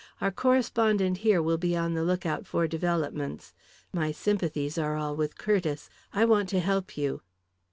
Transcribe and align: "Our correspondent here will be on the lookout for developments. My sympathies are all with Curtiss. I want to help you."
"Our 0.19 0.31
correspondent 0.31 1.17
here 1.19 1.43
will 1.43 1.59
be 1.59 1.77
on 1.77 1.93
the 1.93 2.01
lookout 2.03 2.47
for 2.47 2.65
developments. 2.67 3.53
My 3.93 4.11
sympathies 4.11 4.75
are 4.79 4.95
all 4.97 5.15
with 5.15 5.37
Curtiss. 5.37 5.91
I 6.11 6.25
want 6.25 6.49
to 6.49 6.59
help 6.59 6.97
you." 6.97 7.21